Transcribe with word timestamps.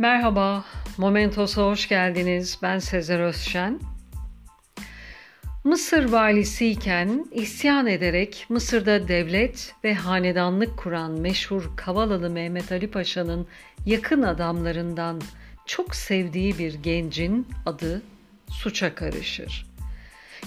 Merhaba, 0.00 0.64
Momentos'a 0.98 1.62
hoş 1.62 1.88
geldiniz. 1.88 2.58
Ben 2.62 2.78
Sezer 2.78 3.20
Özşen. 3.20 3.80
Mısır 5.64 6.12
valisiyken 6.12 7.26
isyan 7.32 7.86
ederek 7.86 8.46
Mısır'da 8.48 9.08
devlet 9.08 9.74
ve 9.84 9.94
hanedanlık 9.94 10.78
kuran 10.78 11.10
meşhur 11.10 11.70
Kavalalı 11.76 12.30
Mehmet 12.30 12.72
Ali 12.72 12.90
Paşa'nın 12.90 13.46
yakın 13.86 14.22
adamlarından 14.22 15.20
çok 15.66 15.94
sevdiği 15.94 16.58
bir 16.58 16.74
gencin 16.74 17.48
adı 17.66 18.02
suça 18.50 18.94
karışır. 18.94 19.66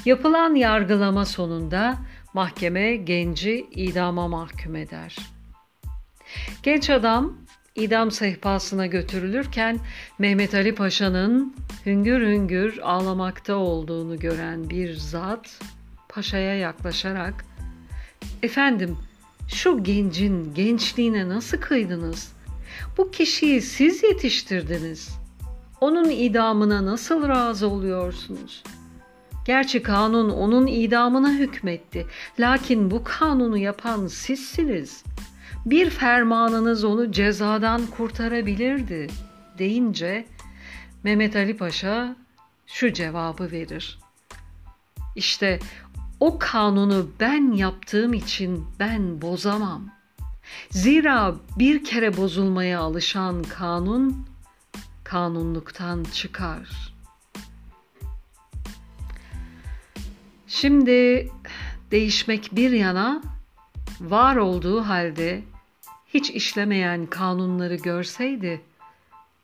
Yapılan 0.05 0.55
yargılama 0.55 1.26
sonunda 1.26 1.98
mahkeme 2.34 2.95
genci 2.95 3.68
idama 3.72 4.27
mahkum 4.27 4.76
eder. 4.76 5.18
Genç 6.63 6.90
adam 6.90 7.38
idam 7.75 8.11
sehpasına 8.11 8.85
götürülürken 8.85 9.80
Mehmet 10.20 10.53
Ali 10.53 10.75
Paşa'nın 10.75 11.55
hüngür 11.85 12.27
hüngür 12.27 12.77
ağlamakta 12.77 13.55
olduğunu 13.55 14.20
gören 14.20 14.70
bir 14.70 14.94
zat 14.95 15.59
paşaya 16.09 16.55
yaklaşarak 16.55 17.45
"Efendim, 18.44 18.97
şu 19.47 19.84
gencin 19.84 20.53
gençliğine 20.53 21.30
nasıl 21.30 21.57
kıydınız? 21.57 22.34
Bu 22.97 23.11
kişiyi 23.11 23.61
siz 23.61 24.03
yetiştirdiniz. 24.03 25.09
Onun 25.81 26.09
idamına 26.09 26.85
nasıl 26.85 27.27
razı 27.27 27.67
oluyorsunuz?" 27.67 28.63
Gerçi 29.45 29.83
kanun 29.83 30.30
onun 30.30 30.67
idamına 30.67 31.31
hükmetti. 31.31 32.05
Lakin 32.39 32.91
bu 32.91 33.03
kanunu 33.03 33.58
yapan 33.58 34.08
sizsiniz 34.08 35.03
bir 35.66 35.90
fermanınız 35.90 36.84
onu 36.84 37.12
cezadan 37.12 37.86
kurtarabilirdi 37.86 39.08
deyince 39.58 40.26
Mehmet 41.03 41.36
Ali 41.36 41.58
Paşa 41.58 42.16
şu 42.68 42.94
cevabı 42.94 43.52
verir. 43.52 44.00
İşte 45.16 45.59
o 46.20 46.40
kanunu 46.40 47.09
ben 47.20 47.52
yaptığım 47.52 48.14
için 48.14 48.66
ben 48.80 49.22
bozamam. 49.22 49.90
Zira 50.70 51.36
bir 51.59 51.84
kere 51.84 52.18
bozulmaya 52.18 52.80
alışan 52.80 53.44
kanun 53.44 54.25
kanunluktan 55.03 56.03
çıkar. 56.03 56.94
Şimdi 60.48 61.31
değişmek 61.92 62.50
bir 62.52 62.72
yana 62.72 63.22
var 64.02 64.35
olduğu 64.35 64.81
halde 64.81 65.41
hiç 66.07 66.30
işlemeyen 66.30 67.05
kanunları 67.05 67.75
görseydi 67.75 68.61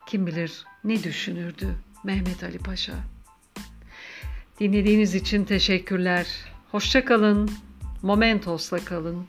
kim 0.05 0.27
bilir 0.27 0.65
ne 0.83 1.03
düşünürdü 1.03 1.75
Mehmet 2.03 2.43
Ali 2.43 2.57
Paşa. 2.57 2.93
Dinlediğiniz 4.59 5.15
için 5.15 5.45
teşekkürler. 5.45 6.27
Hoşça 6.71 7.05
kalın. 7.05 7.51
Momentos'la 8.01 8.77
kalın. 8.85 9.27